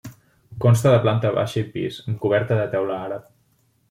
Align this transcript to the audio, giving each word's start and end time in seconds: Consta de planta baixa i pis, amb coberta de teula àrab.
Consta 0.63 0.93
de 0.93 1.01
planta 1.03 1.31
baixa 1.35 1.61
i 1.63 1.67
pis, 1.75 1.99
amb 2.13 2.17
coberta 2.23 2.57
de 2.61 2.65
teula 2.73 2.97
àrab. 3.09 3.29